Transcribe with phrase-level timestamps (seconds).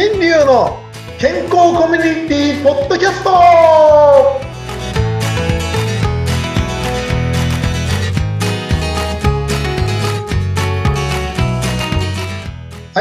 [0.00, 0.78] 新流の
[1.18, 4.38] 健康コミュニティポッドキャストは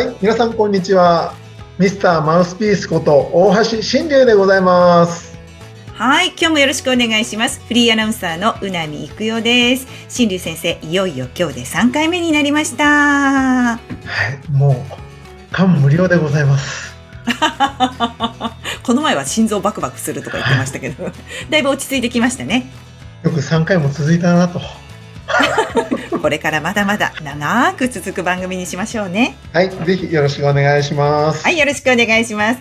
[0.01, 1.35] い皆さんこんにちは
[1.77, 5.37] ミスターマウスピースこと大橋新流でございます
[5.93, 7.59] はい、今日もよろしくお願いします。
[7.67, 9.87] フリーアナウンサーのうなみいくよです。
[10.07, 12.83] 新竜先生、いよいよ今日で3回目になりました。
[12.85, 15.07] はいもう
[15.51, 16.86] 感無量でございます
[18.83, 21.11] この前は心臓バクバクするとか言ってましたけど、
[21.49, 22.69] だいぶ落ち着いてきましたね。
[23.23, 24.61] よく3回も続いたなと
[26.21, 29.35] これからまだまだ長く続く番組にしましょうね。
[29.51, 32.59] はいぜひよろしくお願いしますはい、よろしくお願いします。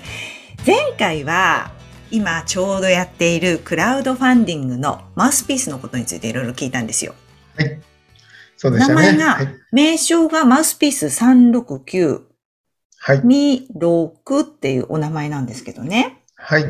[0.67, 1.71] 前回は、
[2.11, 7.15] 今ちょうどやっているクラウドファンディングのマウスピースのことについていろいろ聞いたんですよ。
[7.57, 7.79] はい
[8.57, 12.36] そうでしたね名前がはい、名称がマウスピース369。
[13.07, 16.25] はいみろくっていうお名前なんですけどね。
[16.35, 16.65] はい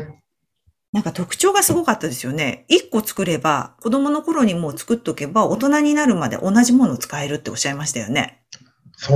[0.93, 2.65] なんか特徴がすごかったですよね。
[2.67, 8.43] 一個作れば、子供の頃にもう作っとけば、大人になるまで同じものを使えるっておっしゃいましたよね。
[8.95, 9.15] そ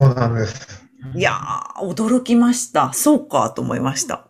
[0.00, 0.84] うなんです。
[1.14, 2.92] いやー、驚きました。
[2.92, 4.26] そうか、と思いました。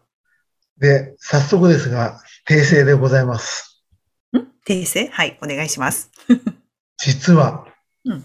[0.79, 3.83] で、早速ですが、訂正でございます。
[4.37, 4.41] ん？
[4.67, 5.09] 訂正？
[5.09, 6.11] はい、お願いします。
[7.03, 7.67] 実は、
[8.05, 8.25] うん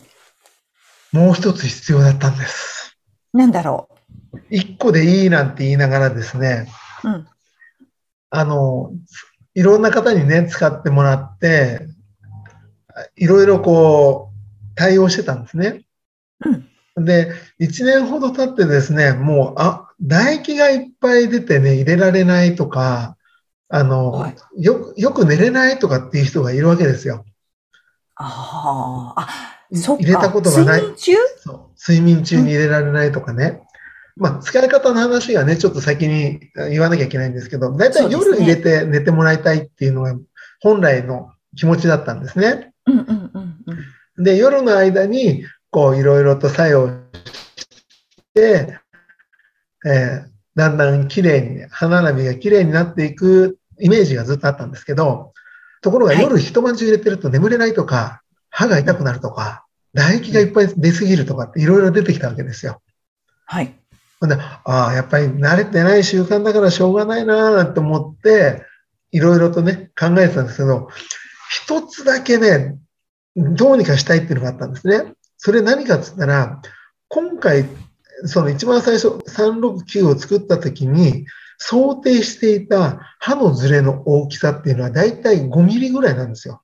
[1.13, 2.97] もう一つ必要だったんです。
[3.33, 3.89] なんだろ
[4.49, 6.67] 一個でいいなんて言いながらですね、
[7.03, 7.09] う。
[7.09, 7.27] うん。
[8.29, 8.91] あの、
[9.53, 11.87] いろんな方にね、使ってもらって、
[13.15, 15.83] いろいろこう、対応してたんですね。
[16.95, 17.05] うん。
[17.05, 23.17] で、1年ほど経ってですね、もう、あ、唾液がいっぱい出てね、入れられないとか、
[23.69, 27.25] あの、はいよく、よく寝れないとかっていう人がいるわけですよ。
[28.15, 30.03] ああ、あ、そっか。
[30.03, 31.13] 入れたことがない睡眠中？
[31.37, 33.61] そう睡眠中に入れられないとかね。
[34.21, 40.15] まあ、使い方の話がね、ちょっと先に言わなきゃいけないんですけど、だいたい夜入れて寝てもらいたいっていうのが
[40.59, 42.71] 本来の気持ちだったんですね。
[42.85, 43.55] うんうんうん
[44.17, 44.23] うん。
[44.23, 47.67] で、夜の間に、こう、いろいろと作用し
[48.35, 48.77] て、
[49.85, 55.33] えーだんだん綺麗に、歯並びが綺麗になっていくイメージがずっとあったんですけど、
[55.81, 59.65] ところがはい夜一晩中入れてると眠れないとか、歯が痛くなるとか、
[59.95, 62.81] 唾液がいっぱい出すぎるとかっていろいろ出てきたわけですよ。
[63.45, 63.80] はい。
[64.21, 68.63] ほんで、ああ、やっぱり慣れてない習慣だからしょうがないなーなんて思って、
[69.11, 70.89] いろいろとね、考えてたんですけど、
[71.49, 72.77] 一つだけね、
[73.35, 75.13] どうにかしたいっていうのがあったんですね。
[75.37, 76.61] それ何かって言ったら、
[77.07, 77.65] 今回、
[78.25, 81.25] その一番最初、369を作った時に、
[81.57, 86.61] 想定していた歯のズレの大きさっていうのはだいたい5ミリぐらいなんですよ。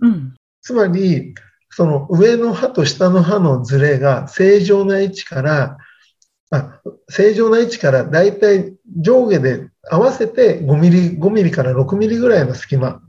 [0.00, 0.34] うん。
[0.62, 1.34] つまり、
[1.68, 5.78] その上の歯と下の歯のズレが正常な位置から、
[6.50, 13.00] あ正常な位置からだいたい上下で合わせて5ミリ、5ミリから6ミリぐらいの隙間。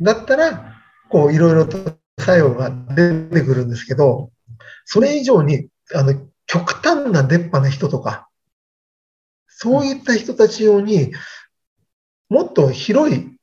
[0.00, 0.74] だったら、
[1.10, 1.78] こういろいろと
[2.18, 4.30] 作用が出てくるんですけど、
[4.84, 6.14] それ以上に、あの、
[6.46, 8.28] 極端な出っ歯な人とか、
[9.48, 11.12] そういった人たち用に、
[12.28, 13.36] もっと広い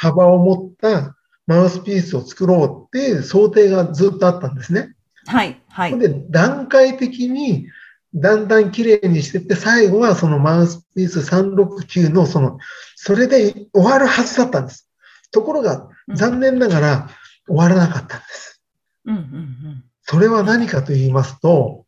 [0.00, 4.94] 幅を持ったマウスピースを作ろうっていう想定がずっとあったんですね。
[5.26, 5.61] はい。
[5.72, 5.98] はい。
[5.98, 7.66] で、段階的に
[8.14, 12.58] だんだん綺麗にしてって、最後はそのマウスピース369のその、
[12.94, 14.88] それで終わるはずだったんです。
[15.30, 17.08] ところが、うん残念ながら
[17.46, 18.60] 終わらなかったんです。
[19.04, 19.84] うんうんうん。
[20.02, 21.86] それは何かと言いますと、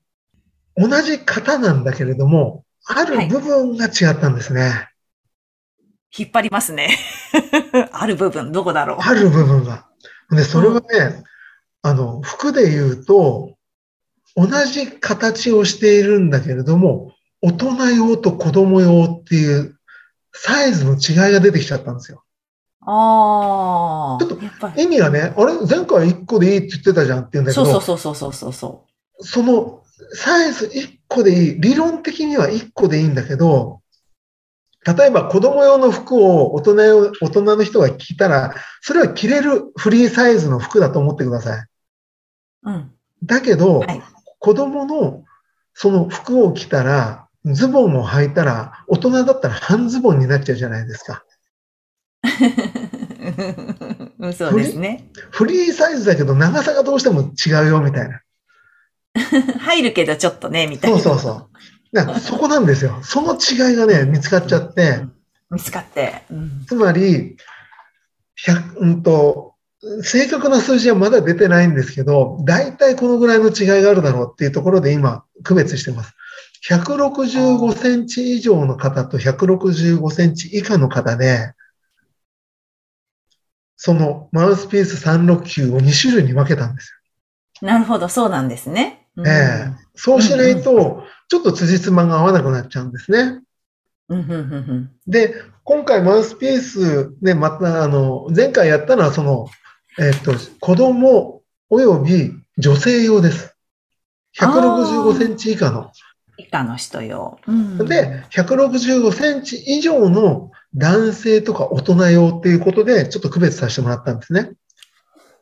[0.77, 4.89] 同じ型なんだけれども、ある部分が違ったんですね。
[6.17, 6.97] 引っ張りますね。
[7.91, 8.99] ある部分、どこだろう。
[9.01, 9.89] ある部分が。
[10.31, 11.25] で、それはね、
[11.83, 13.54] あの、服で言うと、
[14.37, 19.79] 同じ形をしているんだけれども、大人用と子供用っていう
[20.33, 22.25] サイズの違いが出てきちゃったんですよ。
[22.81, 24.25] ああ。
[24.25, 24.39] ちょっ
[24.75, 24.81] と。
[24.81, 25.55] 意味がね、あれ？
[25.67, 28.87] 前回1個でいいって言ってたじゃんって言うんだけそうど、そうそうそうそうそうそ
[29.21, 29.83] その
[30.13, 33.81] サイズ1個でいい、理論的には1個でいいんだけど、
[34.87, 41.67] 例えば子供用の服を大人用、大人の人が着たら、それは着れるフリーサイズの服だと思ってください。
[42.65, 42.71] う。
[42.71, 42.91] うん。
[43.23, 44.03] だけど、はい。
[44.45, 45.25] 子供の
[45.73, 51.25] その服を着たら、ズボンを履いたら、大人だったら半ズボンになっちゃうじゃないですか。
[54.19, 55.09] う んそうですね。
[55.31, 58.21] フリーサイズだけど長さがどうしても違うよみたいな。
[59.61, 60.99] 入るけどちょっとね、みたいな。
[60.99, 61.97] そうそうそう。
[61.97, 62.99] だから そこなんですよ。
[63.03, 65.07] その違いがね、見つかっちゃって、
[65.51, 66.25] 見つかって。
[66.31, 66.67] うん。
[66.69, 67.39] つまり、
[68.47, 69.54] 100うんと、
[70.03, 76.15] 正確な数字はまだ出てないんですけど、大体このぐらいの違いがあるだろうっていうところで今、区別してます。
[76.69, 81.53] 165センチ以上の方と165センチ以下の方で、
[83.77, 86.95] そのマウスピース369を2種類に分けたんです
[87.61, 89.07] なるほど、そうなんですね。
[89.17, 89.25] よ。
[89.27, 93.41] ええそうしないと、ちょっと辻褄が合わなくなっちゃうんですね。
[94.09, 95.35] うんうんうんうんで、
[95.65, 99.49] 今回マウスピースで、また、あの、前回やったのは、その、
[99.99, 103.57] えっと、子供及び女性用です。
[104.39, 105.93] 165センチ以下の。
[106.37, 107.39] 以下の人用。
[107.47, 114.53] うんで、165センチ以上の男性とか大人用っていうことで、ちょっと区別させてもらったんですね。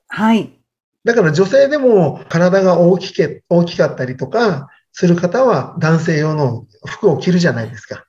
[0.09, 0.59] はい。
[1.05, 8.05] だから女性でも体が大きけ大きかったりとかする方は男性用の服を着るじゃないですか。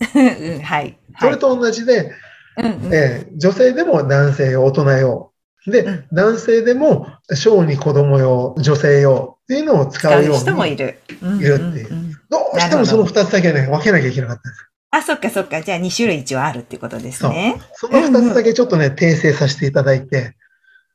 [0.14, 0.98] うんはい。
[1.20, 2.14] それと同じで、
[2.56, 5.27] はい、うんうんえー女性でも男性用、大人用。
[5.70, 10.98] で、うん男性でも小児子供用、女性用っていうのを使使ううように、人もいる。
[11.22, 14.68] うんいるっていううんうんどうしてもその二つだけね、分けなきゃいけなかったんです。
[14.90, 15.62] あ、そっかそっか。
[15.62, 17.60] じゃあ2種類一応あるっていうことですね。
[17.74, 20.34] その二つだけちょっとね、訂正させていただいて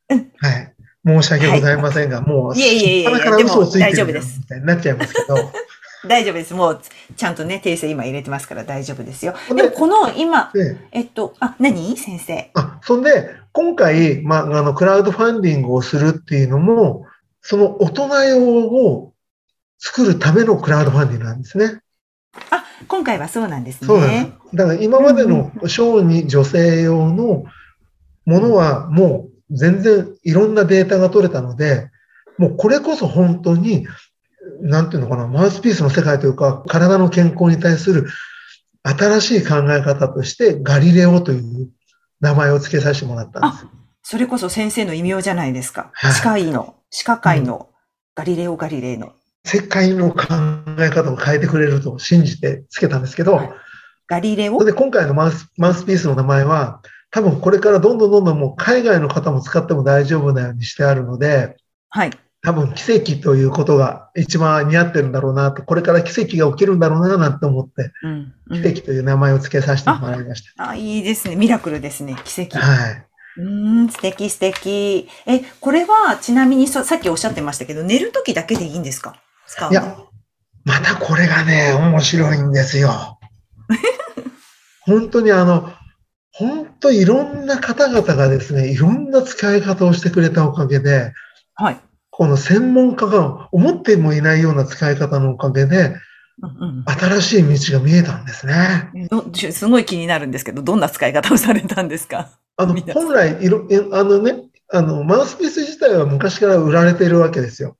[0.09, 0.73] うん、はい。
[1.05, 5.35] 申し訳ございませんが、もう、いえいえいえ鼻から嘘をついてるでも大丈夫ですみたいになっちゃいますけど、
[6.07, 6.53] 大丈夫です。
[6.53, 6.81] もう、
[7.15, 9.33] ちゃんとね、訂正今入れてますから大丈夫ですよ。
[9.49, 11.95] ででもこの今、でえっと、あ、何？
[11.97, 12.51] 先生。
[12.55, 17.05] あ、そんで、今回、まあ、あの、クラウドファンディングをするっていうのも、
[17.41, 19.13] その大人用を
[19.77, 21.81] 作るためのクラウドファンディングなんですね。
[22.49, 23.87] あ、今回はそうなんですね。
[23.87, 24.55] そうなんです。
[24.55, 27.43] だから今までの小児女性用の
[28.25, 31.89] ものはもう全然いろんなデータが取れたので、
[32.37, 33.85] もうこれこそ本当に、
[34.61, 38.07] なんていうのかな、マウスピースの世界というか、体の健康に対する
[38.83, 41.69] 新しい考え方として、ガリレオという
[42.19, 43.65] 名前を付けさせてもらったんです。
[44.03, 45.91] それこそ先生の異名じゃないですか。
[45.93, 47.69] はい歯科医の、歯科界の、
[48.15, 49.13] ガリレオ・ガリレイの。
[49.45, 50.25] 世界の考
[50.79, 53.51] え方を変えてくれると信じて付けたんですけど、はい
[54.05, 54.63] ガリレオ？
[54.65, 61.55] で今回のマウスマウスピースの名前は、多分これからどんどんどんどんもう海外の方も使っても大丈夫なようにしてあるので、
[61.87, 62.11] はい。
[62.45, 68.33] 多分奇跡ということが一番似合ってるんだろうなと、これから奇跡が起きるんだろうななんて思って、うん。
[68.49, 71.37] うん奇跡という名前を付けさせてもらいましあ、いいですね。
[71.37, 72.15] ミラクルですね。
[72.25, 72.51] 奇跡。
[72.51, 72.59] た。
[72.59, 73.05] はい。
[73.37, 75.07] うーん、素敵素敵。
[75.25, 79.15] え、これはちなみにそさっきおっしゃってましたけど、寝るときだけでいいんですか？
[79.47, 79.97] 使うのいや、
[80.65, 83.19] またこれがね、面白いんですよ。
[84.85, 85.71] 本当にあの、
[86.33, 91.13] 本当いろんな方々がですね、いろんな使い方をしてくれたおかげで、
[91.55, 91.79] はい。
[92.15, 95.95] この専門家が思ってもいないような使い方のおかげで、
[96.41, 98.91] うん新しい道が見えたんですね。
[99.51, 102.29] すごい気になるんですけど、どんな使い方をされたんですか？
[102.57, 107.77] あの、本来いろ、えあのね、あの、マウスピース自体は昔から売られているわけですよ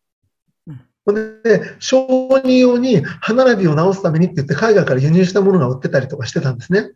[1.07, 2.07] で、小
[2.44, 6.91] 児用に歯並びを直すためにって言って海外から輸入したものが売ってたりとかしてたんですね。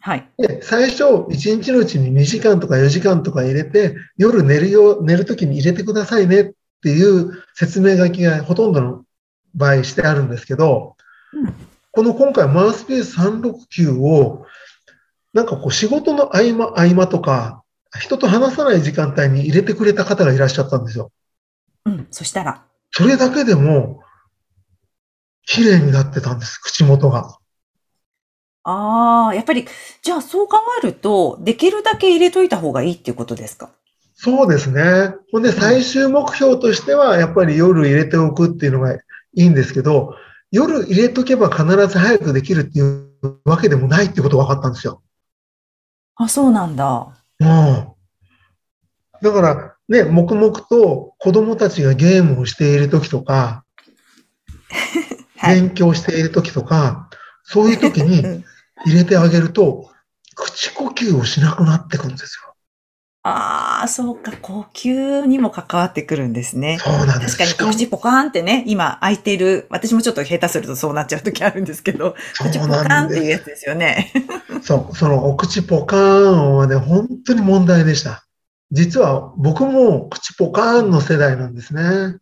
[0.00, 0.28] はい。
[0.38, 6.54] で、最初、1日のうちに2時間とか4時間とか入れて、夜寝るよう、寝るときに入れてくださいねって
[6.88, 9.04] いう説明書きがほとんどの
[9.54, 10.96] 場合してあるんですけど、
[11.32, 11.54] うん
[11.92, 14.46] この今回マウスピース369を、
[15.32, 17.64] なんかこう仕事の合間合間とか、
[17.98, 21.10] 人と話さない時間帯に入れてくれた方がいらっしゃったんですよ。
[21.86, 22.06] うん。
[22.12, 22.62] そしたら、
[22.92, 24.04] それだけでも、
[25.46, 27.38] 綺麗になってたんです、口元が。
[28.62, 29.66] ああ、やっぱり、
[30.02, 33.70] じゃあそう考えると、できるだけ入れといた方がいいっていうことですか？
[34.22, 35.14] そうですね。
[35.32, 39.00] ほんで、最終目標としては、やっぱり夜入れておくっていうのがい
[39.34, 40.14] いんですけど、
[40.50, 43.08] 夜入れとけば必ず早くできるっていう
[43.46, 45.02] わけでもないってことが分かったんですよ。
[46.16, 47.08] あ、そうなんだ。
[47.40, 47.46] うん。
[49.22, 53.64] だから、ね、黙々と子供たちがゲームをしている時とか、
[55.38, 55.62] はい。
[55.62, 57.08] 勉強している時とか、
[57.42, 58.44] そういう時にう ん
[58.84, 59.90] 入れてあげると、
[60.34, 62.49] 口呼吸をしなくなってくるんですよ。
[63.22, 66.78] ああ、そうか、呼吸にも関わってくるんですね。
[66.80, 67.36] そうなんです。
[67.36, 74.10] 確かに口ポカーンってね、今開いてる、私もちょっと下手するとそうなっちゃう時あるんですけど、口そうポカーンっていうやつですよね。
[74.62, 74.68] す。
[74.68, 78.24] そう、そのお口ポカーンはね、本当に問題でした。
[78.72, 82.16] 実は僕も口ポカーンの世代なんですね。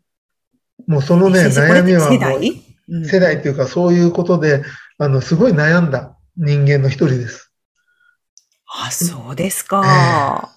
[0.88, 2.64] もうそのね、悩みは世代？
[2.88, 4.64] うん世代というかそういうことで、
[4.98, 7.52] あの、すごい悩んだ人間の一人です。
[8.66, 10.50] あ、そうですか。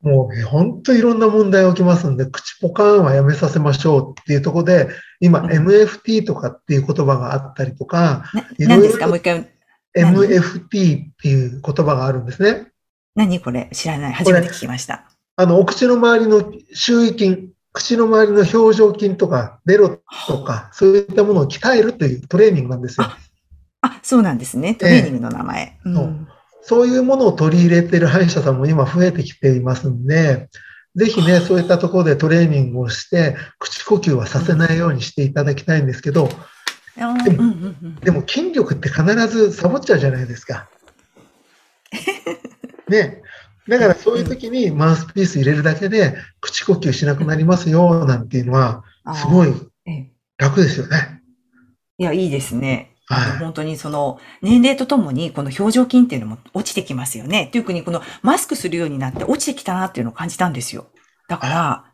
[0.00, 4.88] もうね、本当いろんな問題が起きますんで、口ポカーンはやめさせましょうっていうところで、
[5.20, 8.24] 今、うん MFT とかっていう言葉があったりとか、
[8.58, 9.06] いろいろな何ですか？
[9.08, 9.50] もう一回、
[9.94, 12.68] 何？MFT っていう言葉があるんですね。
[13.16, 13.68] 何これ？
[13.72, 14.12] 知らない。
[14.12, 15.08] 初めて聞きました。
[15.36, 23.06] あの、お口の周りの周囲筋、口の周りの表情筋とか、ベロとか、そういったものを鍛えるというトレーニングなんですよ。
[23.80, 24.74] あ、そうなんですね。
[24.74, 25.60] トレーニングの名前。
[25.62, 26.28] えそう
[26.62, 30.48] そういうものを取り入れている歯医者さんも今増えてきていますんで、
[30.94, 36.28] ぜひね、そういったところでトレーニングをして、口呼吸はさせないようにしていただきたいんですけど、
[36.96, 40.68] でもでも筋力って必ずサボっちゃうじゃないですか。
[42.88, 43.22] ね。
[43.68, 48.82] だからそういう時にマウスピース入れるだけで口呼吸しなくなりますよなんていうのは、
[49.14, 49.54] すごい
[50.38, 51.22] 楽ですよね。
[51.98, 52.87] いや、いいですね。
[53.10, 57.48] はい、本当にその年齢とともにこの表情筋っていうのも落ちてきますよね。
[57.54, 60.88] 特にこのマスクするようになって落ちてきたなっていうのを感じたんですよ。
[61.26, 61.84] だから、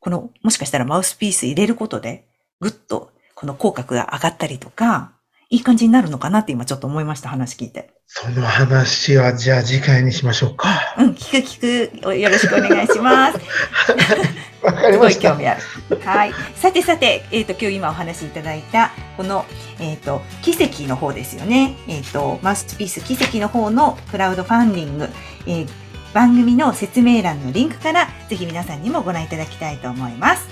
[0.00, 2.26] このもしかしたらマウスピース入れることで
[2.60, 5.12] ぐっとこの口角が上がったりとか、
[5.48, 7.94] いい感じになるのかなって今ちょっと思いました、話聞いて。
[8.06, 10.68] その話はじゃあ次回にしましょうか。
[10.98, 12.16] うん、聞く聞く。
[12.18, 13.38] よろしくお願いします。
[14.62, 15.30] わかりました。
[15.30, 15.60] 興味ある。
[16.02, 16.32] はい。
[16.54, 19.44] さてさて、えっ、ー、と、今日今お話しいただいた、この、
[19.78, 21.76] えっ、ー、と、奇跡の方ですよね。
[21.88, 25.08] えっ、ー、と、マウスピース奇跡の方のクラウドファンディング、
[25.46, 25.68] えー、
[26.12, 30.48] 番組の説明欄のリンクから、ぜひ皆さんにもご覧いただきたいと思います。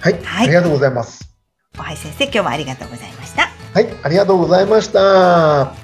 [0.00, 0.14] はい。
[0.22, 1.34] はい、ありがとうございます。
[1.78, 3.50] おはい先生、今日もありがとうございました。
[3.72, 5.83] はい、ありがとうございました。